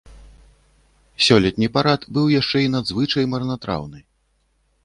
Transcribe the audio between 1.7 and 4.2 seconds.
парад быў яшчэ і надзвычай марнатраўны.